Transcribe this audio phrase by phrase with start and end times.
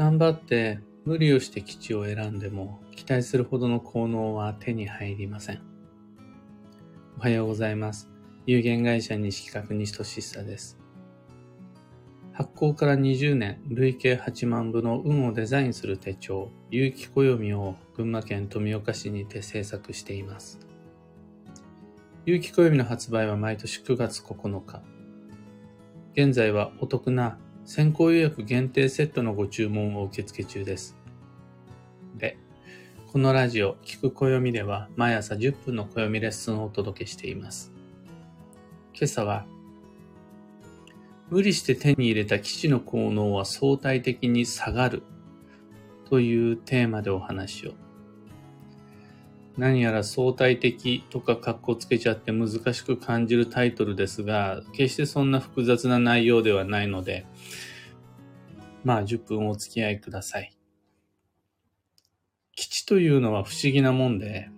[0.00, 5.60] 頑張って無理をして基地を選んでも期待するほどの効能は手に入りません。
[7.18, 8.08] おはようございます。
[8.46, 10.78] 有限会社西企画西俊久です。
[12.32, 20.60] 発行から20年、累計8万部の運をデザインする手帳、有機暦を群馬県富岡市にて制作しています。
[22.24, 24.82] 有機暦の発売は毎年9月9日。
[26.14, 30.96] 現在はお得な先行予約限定セットのご注文を受付中です。
[32.16, 32.36] で、
[33.12, 37.72] このラジオ、聞く暦では毎朝10分の暦レッスンをお届けしています。
[38.94, 39.46] 今朝は、
[41.28, 45.02] 無理して手に入れた基地の効能は相対的に下がる
[46.08, 47.74] というテーマでお話を。
[49.60, 57.26] 何やら相対的とか格好つけちゃって難しく感じるタイトルですが、決してそんな複雑な内容ではないので、
[58.84, 60.56] まあ10分お付き合いください。
[62.56, 64.48] 基地というのは不思議なもんで、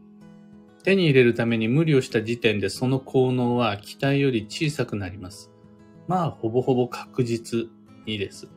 [0.84, 5.50] 手に入れるために無理をした時点でその効能は期待より小さくなります。
[6.06, 7.66] まあほぼほぼ確実
[8.06, 8.48] にです。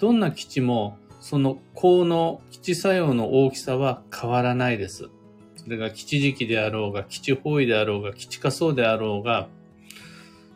[0.00, 5.08] どんな基地もその効能、基地作用の大きさは変わらないです。
[5.54, 9.48] それが基地時期であろうが、基地方位であろうが、基地仮想であろうが、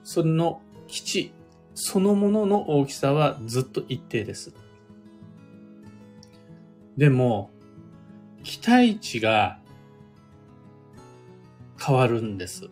[0.03, 1.33] その基地
[1.77, 4.55] そのものの大きさはずっと一定です。
[6.97, 7.51] でも、
[8.43, 9.61] 期待値が
[11.81, 12.71] 変わるんです。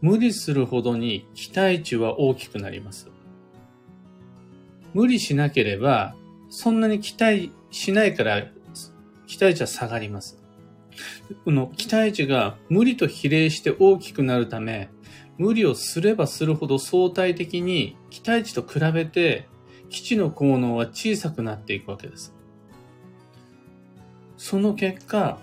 [0.00, 3.08] 無理するほどに期待値は大きくなります。
[4.94, 6.14] 無理しなければ
[6.50, 8.46] そんなに期待しないから、
[9.26, 10.42] 期待値は下がります。
[11.44, 14.88] この期待値が無理と比例して大きくなるため、
[15.36, 19.46] 無理をすればするほど相対的に期待値と比べて
[19.88, 22.34] 基地の効能は小さくなっていくわけです。
[24.36, 25.38] その結果、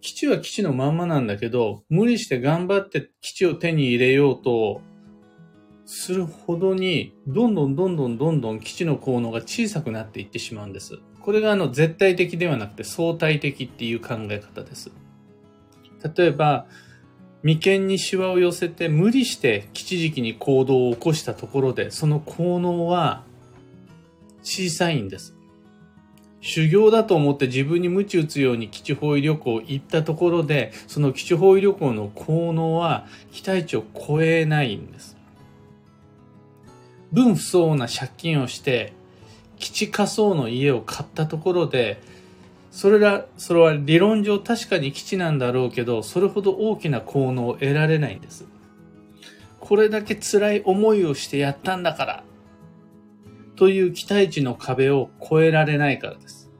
[0.00, 4.80] 基地は基地のまんまなんだけど、無理して頑張って基地を手に入れようと
[5.94, 11.00] するほどに、どんどんどんどんどんどん基地の効能が小さくなっていってしまうんです。
[11.20, 14.90] これがあの絶対的ではなくて相対的っていう考え方です。
[16.16, 16.66] 例えば、
[17.42, 23.24] 眉間にシワを寄せて無理して基地時期に行動を起こしたところで、その効能は
[24.42, 25.36] 小さいんです。
[26.40, 35.11] 修行だと思って自分に鞭打つように基地方位旅行行ったところで、その基地方位旅行の効能は期待値を超えないんです。
[37.12, 38.92] 分不相応な借金をして、
[39.58, 42.00] 基地仮想の家を買ったところで、
[42.70, 48.46] それら、それは理論上確かに基地なんだろうけど、それほど大きな効能を得られないんです。
[49.60, 52.24] これだけ辛い思いをしてやったんだから、
[53.56, 56.50] という期待値の壁を越えられないからです。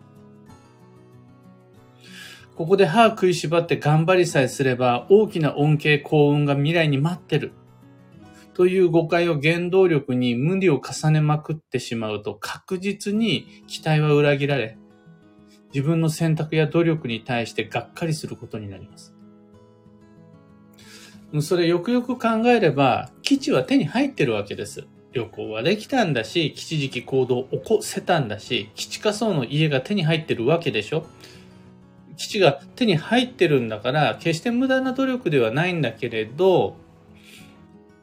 [2.55, 7.53] ここで歯食いしばって頑張りさえすれば大きな恩恵幸運が未来に待ってる。
[8.55, 14.77] という誤解を原動力に無理を重ねまくってしまうと確実に期待は裏切られ、
[15.73, 19.15] 自分の選択や努力に対してがっかりすることになります。
[21.41, 24.87] それよくよく考えれば、基地は手に入ってるわけです。
[25.13, 31.07] 旅行はできたんだし、基地時期行動を起こせたんだし、基地仮想の家が手に入ってるわけでしょ
[32.19, 36.77] 基地が手に入ってるんだから、決して無駄な努力ではないんだけれど、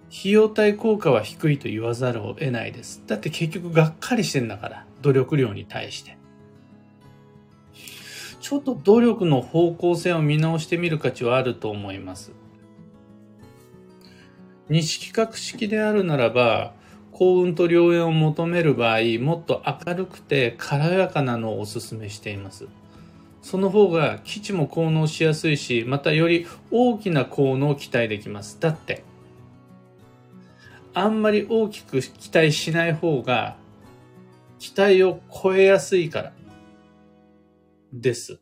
[0.09, 3.03] 費用対効果は低いと言わざるを得ないです。
[3.07, 6.17] だって結局がっかりしてんだから、努力量に対して。
[8.41, 12.31] ちょっと努力の方向性を見直してみる価値はあると思います。
[14.69, 16.73] 西企画式であるならば、
[17.11, 22.67] 幸運と良縁を求める場合、もっと明るくて軽やかなのをお勧めしています。
[23.41, 28.57] その方が基地も効能しやすいし、またより大きな効能を期待できます。
[28.59, 29.03] だって、
[30.93, 33.57] あんまり大きく期待しない方が、
[34.57, 36.33] 期待を超えやすいから、
[37.93, 38.39] です。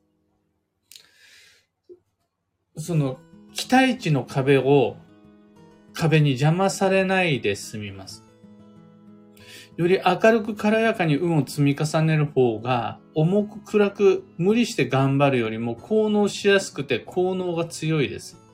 [2.75, 3.19] その、
[3.53, 4.97] 期待値の壁を、
[5.93, 8.23] 壁に邪魔されないで済みます。
[9.77, 18.46] より明るく軽やかに運を積み重ねる方が、重く暗く無理して頑張るよりも効能しやすくて効能が強いです。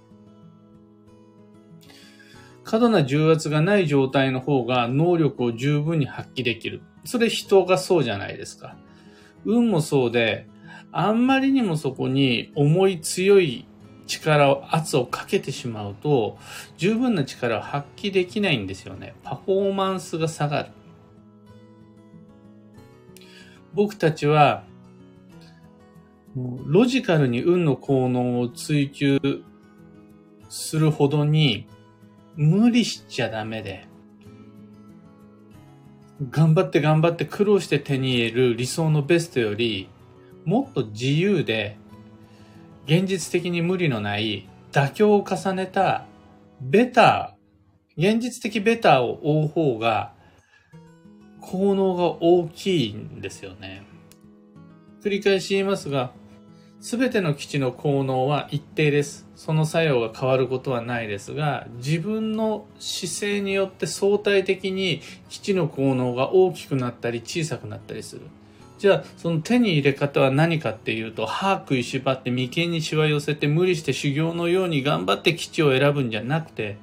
[2.63, 6.81] 過度な重圧がない状態の方が能力を十分に発揮できる。
[7.05, 8.77] それ人がそうじゃないですか。
[9.45, 10.47] 運もそうで、
[10.91, 13.65] あんまりにもそこに重い強い
[14.07, 16.37] 力を、圧をかけてしまうと、
[16.77, 19.15] 十分な力を発揮できないんですよね。
[19.23, 20.69] パフォーマンスが下がる。
[23.73, 24.63] 僕たちは、
[26.65, 29.19] ロジカルに運の効能を追求
[30.49, 31.67] するほどに
[32.35, 33.85] 無理しちゃダメで、
[36.29, 39.89] 頑張って頑張って苦労して手に入れる理想のベストより、
[40.45, 41.77] もっと自由で、
[42.85, 46.05] 現実的に無理のない妥協を重ねた
[46.61, 50.13] ベター、現実的ベターを追う方が、
[51.41, 53.85] 効能が大きいんですよね。
[55.03, 56.13] 繰り返し言いますが、
[56.83, 59.25] すべての基地の効能は一定です。
[59.37, 64.99] その作用が変わることはないですが、自分の姿勢によって相対的に
[65.29, 68.23] 基地の効能が大きくなったり小さくなったりする。
[68.79, 76.75] じゃあ、その手に入れ方は何かっていうと、歯食いしばって眉間にしわ寄せて無理して修行のように頑張って基地を選ぶんじゃなくて、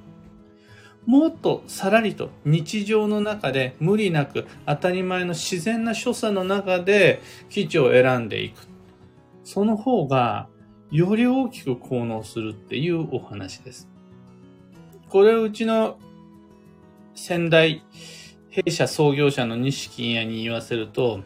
[1.05, 7.21] もっとさらりと日常の中で無理なく当たり前の自然な所作の中で
[7.51, 8.70] 基地を選んでいく。
[9.53, 10.47] その方が
[10.93, 13.89] より大きく効能するっていうお話です。
[15.09, 15.99] これをうちの
[17.17, 17.83] 先代
[18.51, 21.25] 弊社創業者の西金屋に言わせると、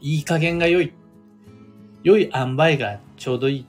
[0.00, 0.94] いい加減が良い。
[2.02, 3.66] 良い塩梅がちょうどいい。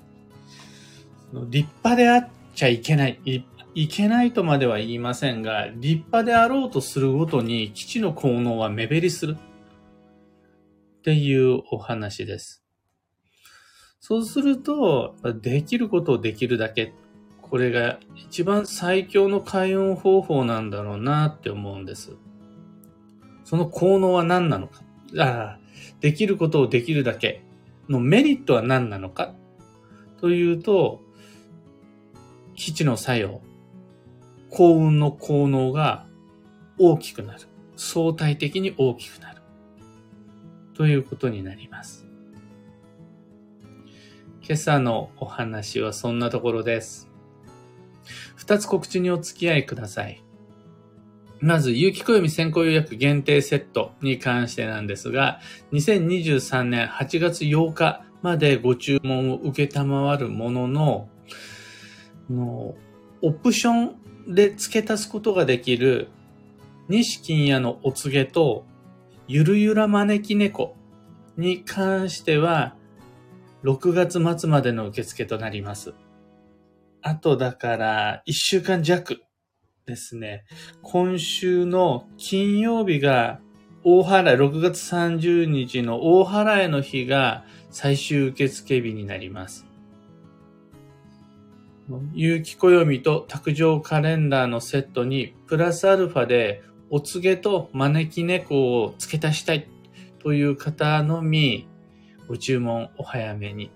[1.49, 3.19] 立派であっちゃいけない。
[3.75, 9.35] いけないとまでは言いませんが、立派であろうとするごとに基地の効能は目減りする。
[10.99, 12.58] っていうお話です。
[13.99, 16.93] そうすると、できることをできるだけ。
[17.41, 22.15] これが一番最強の開運方法なんだろうなって思うんです。
[23.43, 24.83] その効能は何なのか。
[25.17, 25.57] あ、
[25.99, 27.41] できることをできるだけ
[27.89, 29.33] のメリットは何なのか
[30.21, 31.01] というと、
[32.55, 33.41] 基地の作用、
[34.49, 36.05] 幸運の効能が
[36.77, 37.41] 大きくなる。
[37.75, 39.41] 相対的に大きくなる。
[40.75, 42.08] ということになります。
[44.49, 47.07] 今朝のお話はそんなところです。
[48.35, 50.23] 二つ告知にお付き合いください。
[51.39, 55.39] まず、有機暦先行予約限定セットに関してなんですが、
[55.73, 61.09] 2023年8月8日までご注文を受けたまわるものの、
[62.27, 62.73] の
[63.21, 66.07] オプションで付け足すことができる
[66.87, 68.65] 西金屋のお告げと
[69.27, 70.75] ゆるゆら招き猫
[71.37, 72.73] に関しては
[73.63, 75.93] 6月末までの受付となります。
[77.01, 79.21] あとだから1週間弱
[79.85, 80.45] ですね、
[80.81, 83.39] 今週の金曜日が
[83.83, 89.65] 大払い、6月30日の大払いの日が最終受付日になります。
[92.13, 96.61] 有機暦と卓上カレンダーのセットにプラスアルファで
[96.91, 99.67] お告げと招き猫を付け足したい
[100.19, 101.67] という方のみ
[102.29, 103.71] ご注文お早めに。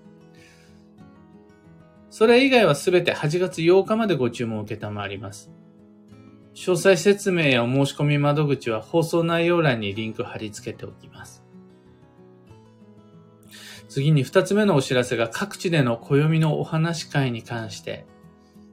[2.11, 5.51] それ以外はすべて8月8日までご注文を受けたまります。
[6.53, 11.43] 詳細説明やお申し込み窓口は放送内容欄にリンク貼り付けておきます。
[13.89, 18.05] 次に二つ目のお知らせが各地での暦のお話会に関して、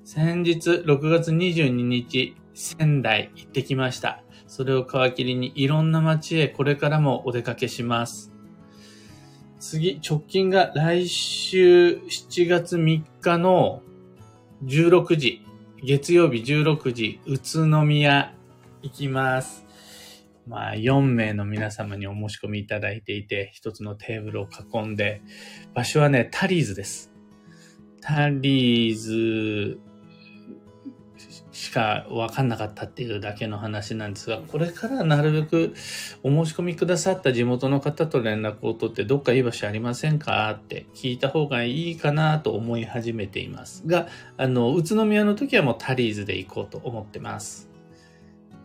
[0.04, 4.22] 先日6月22日仙台行ってきました。
[4.46, 8.29] それを皮切りにいろんな街へこれからもお出かけします。
[9.60, 13.82] 次、直近が来週7月3日の
[14.64, 15.44] 16時
[15.82, 18.34] 月曜日16時、宇都宮
[18.80, 19.66] 行きます。
[20.46, 25.20] まあ、4名の皆様にお申し込みいただいていて、一つのテーブルを囲んで、
[25.74, 27.12] 場所はね、タリーズです。
[28.00, 29.78] タリーズ
[31.52, 35.74] しか分かんなかったっていうだけの話なんですが、これからなるべく
[36.22, 47.68] お申し込みくださった地元の方と連絡を取ってどっかいい場所ありませんかって聞いた方がいいかなと思い始めていますが、あの、宇都宮の時はもうタリーズで行こうと思ってます。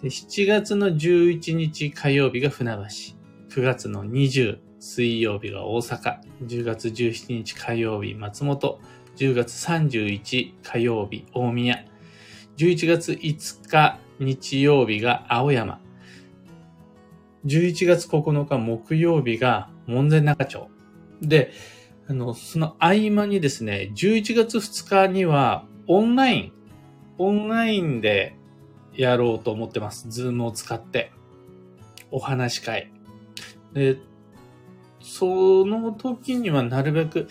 [0.02, 8.80] で7月の11日火曜日が船橋、9月の20水曜日が大阪、10月17日火曜日松本、
[9.16, 11.86] 10月31火曜日大宮、
[12.58, 15.82] 11月5日日曜日が青山。
[17.46, 20.70] 11月9日木曜日が門前仲町。
[21.22, 21.52] で、
[22.08, 26.54] あの、その合間にですね、11月2日にはオンライン、
[27.18, 28.36] オンラインで
[28.94, 30.10] やろうと思ってます。
[30.10, 31.12] ズームを使って。
[32.12, 32.92] お話し会。
[33.74, 33.98] で、
[35.02, 37.28] その時にはなるべく、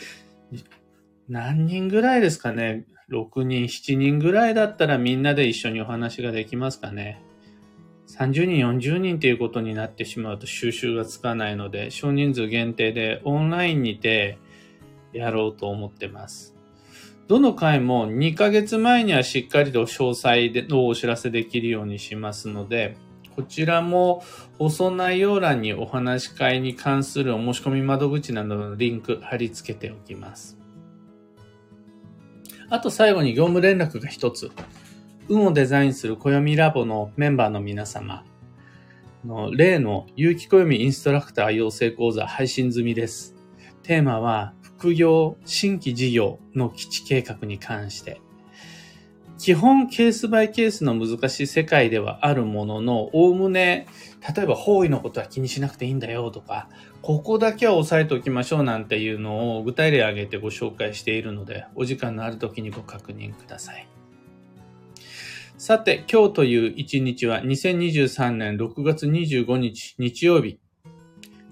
[1.29, 2.85] 何人ぐらいですかね。
[3.15, 7.23] 6人、7人ぐらいだったらみんなで一緒にお話ができますかね。
[8.09, 14.39] 30人、40人ということになってしまうと収集がつかないので、少人数限定でオンラインにて
[15.13, 16.55] やろうと思ってます。
[17.27, 22.97] どの回も2ヶ月前にはしっかりと詳細をお知らせできるようにしますので、
[23.35, 24.23] こちらも
[24.59, 30.64] 放送内容欄にお話し会に関するお申し込み窓口などのリンク貼り付けておきます。
[32.75, 34.51] あと最後に業務連絡が一つ。
[35.29, 38.25] 運をデザインする暦ラボのメンバーの皆様
[39.25, 43.37] の例の有機暦インストラクター養成講座配信済みです。
[43.85, 48.21] テーマは副業、新規事業の基地計画に関して
[49.39, 53.87] 基本ケースバイケースの難しい世界ではあるものの、おおむね、
[54.35, 56.69] 例えば方位のことは気にしなくていいんだよとか、
[57.03, 63.87] ここだけは押さえておきましょうなんていうのを具体例挙げてご紹介しているので、お時間のある時にご確認ください。
[65.59, 70.59] さて、今日という一日は2023年6月25日日曜日。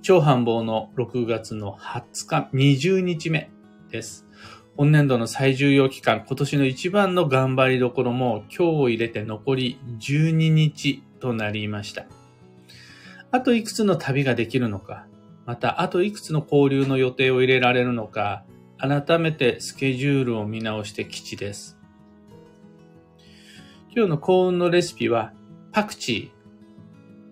[0.02, 3.50] 超繁忙の6月の20日、20日目
[3.90, 4.26] です。
[4.75, 12.07] 本年度の最重要期間、今年の一番の頑張りどころも今日を入れて残り12日となりました。
[13.31, 15.07] あといくつの旅ができるのか、
[15.45, 18.45] またあといくつの交流の予定を入れられるのか、
[18.79, 21.79] 改めてスケジュールを見直して基地です。
[23.95, 25.35] 今日の幸運のレシピは
[25.71, 26.43] パクチー。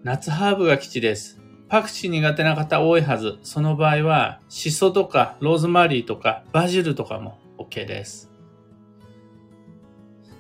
[0.05, 1.40] 夏ハーブが基地です。
[1.71, 3.39] パクチー苦手な方多いはず。
[3.45, 8.29] その場合は、シソとかローズマリーとかバジルとかも OK です。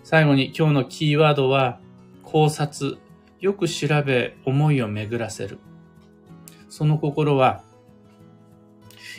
[0.02, 1.78] 最後に今日のキーワードは、
[2.25, 2.99] 考察。
[3.38, 5.60] よく調べ、思いを巡らせる。
[6.68, 7.62] その心は、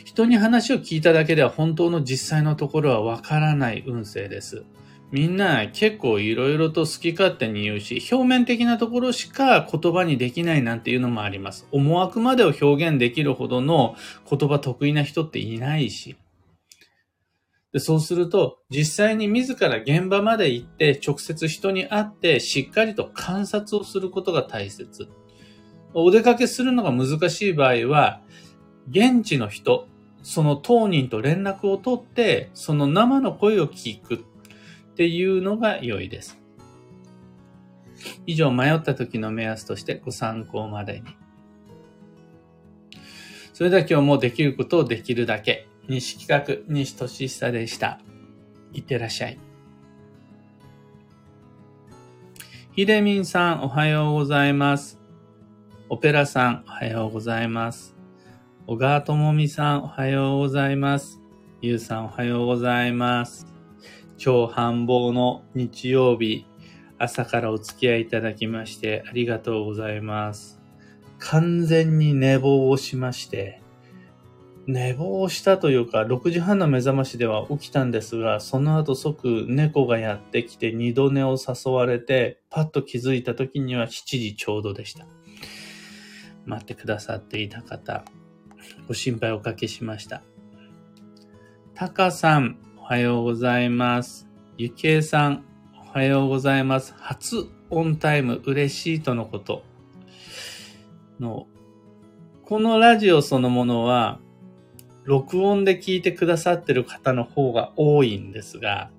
[0.04, 4.64] 人に話を聞いただけでは本当の実際のところはわからない運勢です。
[5.12, 11.68] みんな結構いろいろと好き勝手に言うし、表面的なところしか言葉にできないなんていうのもあります。
[11.70, 13.94] 思惑までを表現できるほどの
[14.28, 16.16] 言葉得意な人っていないし。
[17.74, 25.08] でそうすると、実際に自ら現場まで行って、直接人に会って、しっかりと観察をすることが大切。
[25.92, 28.22] お出かけするのが難しい場合は、
[28.90, 29.88] 現地の人、
[30.22, 34.24] その当人と連絡を取って、その生の声を聞く。
[34.92, 36.38] っていうのが良いです。
[38.26, 41.06] 以上、迷った時の目安としてご参考までに。
[43.52, 45.68] それでは今日もできることをできるだけ。
[45.88, 48.00] 西企画、西俊久でした。
[48.72, 49.38] いってらっしゃい。
[52.74, 54.98] ひでみんさん、おはようございます。
[55.88, 57.94] オペラさん、おはようございます。
[58.66, 61.20] 小川智美さん、おはようございます。
[61.60, 63.51] ゆうさん、おはようございます。
[64.24, 66.46] 超繁忙の日曜日、
[66.96, 70.60] 朝からお付き合いいただきましてありがとうございます。
[71.18, 73.60] 完全に寝坊をしまして、
[74.68, 85.04] 寝坊したというか、6時半の目覚ましでは起きたんですが、その後即猫がやってきて二度寝を誘われて、パッと気づいた時には7時ちょうどでした。
[86.46, 88.04] 待ってくださっていた方、
[88.86, 90.22] ご心配おかけしました。
[91.74, 94.28] タカさん、おはようございます。
[94.58, 95.44] ゆきえさん、
[95.94, 96.92] おはようございます。
[96.98, 99.62] 初オンタイム嬉しいとのこと
[101.20, 101.46] の、
[102.44, 104.18] このラジオそのものは、
[105.04, 108.90] 録音で聞いてくださってる方の方が多いんですが、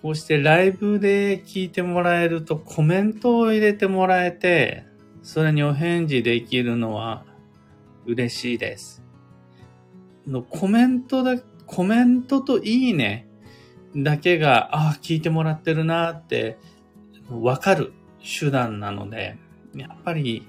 [0.00, 4.86] こうしてライブで聞いてもらえるとコメントを入れてもらえて、
[5.24, 7.26] それにお返事できるのは
[8.06, 9.02] 嬉しいです。
[10.24, 11.42] のコメントだ
[11.74, 13.26] コメントといいね
[13.96, 16.58] だけが、ああ、聞いてもらってるなって
[17.30, 19.38] わかる手段なので、
[19.74, 20.46] やっぱり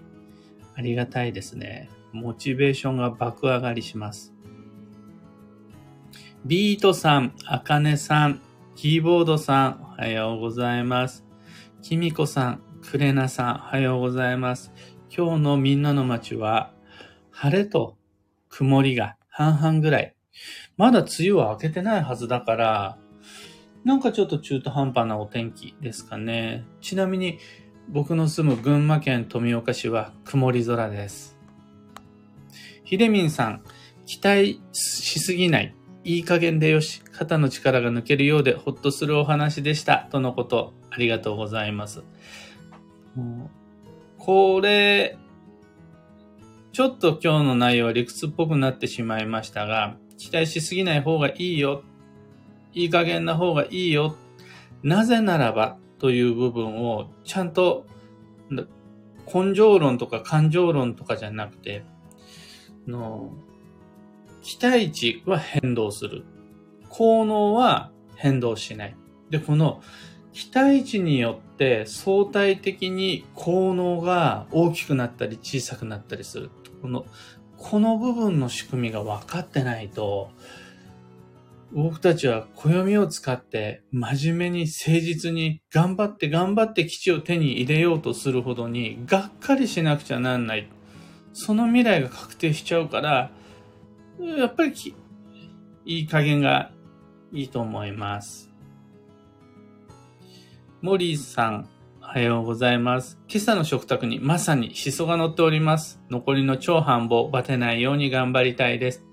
[0.75, 1.89] ありがたいですね。
[2.12, 4.34] モチベーションが爆上がりします。
[6.46, 8.42] ビートさん、あかねさん、
[8.75, 11.25] キーボードさん、おはようございます。
[11.82, 14.74] きみこさん、くれなさん、おはようございます。
[15.15, 16.74] 今日のみんなの街は、
[17.32, 17.98] 晴れと
[18.50, 20.12] 曇りが半々ぐらい。
[20.77, 22.98] まだ梅雨は明けてないはずだから、
[23.84, 26.65] なんかちょっと中途半端なお天気ですかね。
[26.82, 27.38] ちなみに
[27.89, 31.38] 僕の住む群馬県富岡市は曇り空です。
[32.84, 33.63] ひでみんさん、
[34.06, 35.75] 期待しすぎない。
[36.06, 37.01] いい加減でよし。
[37.12, 40.08] 肩の力が抜けるようでほっとするお話でした。
[40.12, 40.74] とのこと。
[40.89, 42.03] ありがとうございます。
[44.18, 45.18] これ、
[46.72, 51.84] ちょっと今日の内容は理屈っぽくなってしまいましたが、期待しすぎない方がいいよ。
[52.74, 54.15] いい加減な方がいいよ。
[54.82, 57.86] なぜならばという部分をちゃんと
[58.50, 61.84] 根性論とか感情論とかじゃなくて、
[62.88, 63.34] の、
[64.42, 66.24] 期待値は変動する。
[66.88, 68.96] 効能は変動しない。
[69.30, 69.82] で、この
[70.32, 76.50] 期待値によって相対的に効能が大きくなったり小さくなったりする。
[76.82, 77.06] この、
[77.63, 80.29] この部分の仕組みが分かってないと、
[81.72, 90.70] 僕たちは暦を使って真面目に誠実に頑張って頑張って基地を手に入れようとするほどにがっかりしなくちゃなんない。
[91.32, 93.32] その未来が確定しちゃうから、
[94.20, 94.74] やっぱり
[95.86, 96.70] いい加減が
[97.32, 98.51] いいと思います。
[100.82, 101.70] モリーさん、
[102.13, 103.17] おはようございます。
[103.27, 106.00] 今朝の食卓にまさにシソが乗っております。
[106.12, 109.03] 残りの超繁忙、バテないように頑張りたいです。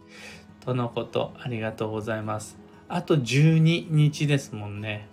[0.67, 2.59] とのこと、ありがとうございます。
[2.89, 5.09] あと12日ですもんね。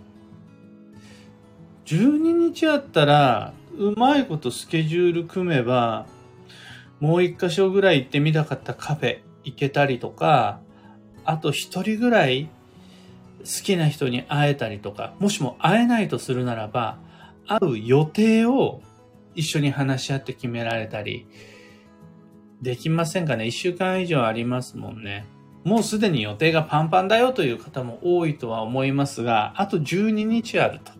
[1.86, 6.04] 12日あったら、うまいことスケジュール組めば、
[7.00, 10.60] もう一箇所ぐらい行ってみたかったカフェ行けたりとか、
[11.24, 12.50] あと一人ぐらい
[13.38, 16.98] 好きな人に会えたりとか、もしも会えないとするならば、
[17.48, 18.82] 会う予定を
[19.34, 21.26] 一緒に話し合って決められたり、
[22.62, 23.46] できませんかね？
[23.46, 25.26] 一週間以上ありますもんね。
[25.64, 30.92] もうすでに予定がパンパンだよという方も多いとは思いますが、あと12日あると。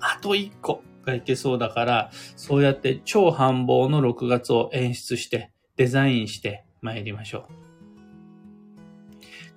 [0.00, 7.52] あと1個がいけそうだから、そうやって超繁忙の6月を演出して、デザインして参りましょう。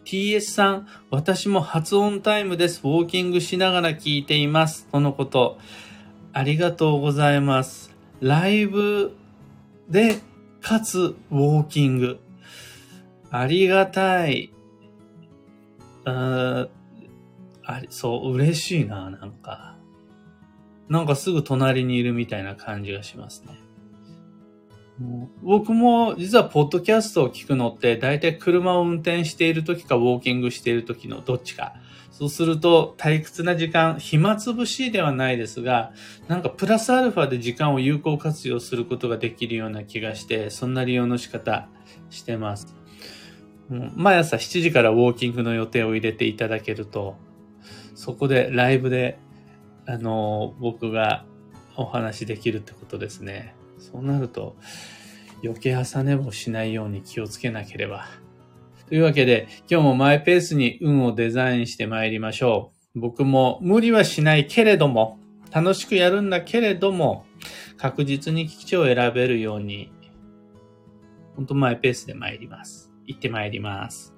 [0.04, 2.82] TS さん、私も発音タイムです。
[2.84, 4.88] ウォーキングしながら聞いています。
[4.92, 5.60] とのこと。
[6.34, 7.94] ありがとうございます。
[8.22, 9.16] ライブ
[9.90, 10.20] で、
[10.62, 12.20] かつ、ウォーキング。
[13.30, 14.54] ありがたい。
[16.06, 16.68] あ
[17.64, 19.78] あそう、嬉しいな、なんか。
[20.88, 23.60] なんかすぐ隣にいるみたいな感じがしますね。
[25.42, 31.74] 僕も実はポッドキャストを聞くのって大体車を運転している時かウォーキングしている時のどっちか。
[32.22, 35.92] そうすると退屈な時間、暇つぶしではないですが、
[36.28, 41.68] なんかプラスアルファで時間を有効活用することができるような気がして、そんな利用の仕方
[42.12, 42.76] してます。
[43.96, 47.16] 毎朝7時からウォーキングの予定を入れていただけると、
[47.96, 49.18] そこでライブで、
[49.88, 51.26] あの、僕が
[51.76, 53.56] お話できるってことですね。
[53.80, 54.58] そうなると、
[55.44, 58.21] 余計朝寝坊しないように気をつけなければ。
[58.92, 63.00] というわけで、今日もマイペースに運をデザインして参りましょう。
[63.00, 65.18] 僕も無理はしないけれども、
[65.50, 67.26] 楽しくやるんだけれども、
[67.78, 69.94] 確実に基地を選べるように、
[71.38, 72.92] ほんとマイペースで参ります。
[73.06, 74.11] 行って参ります。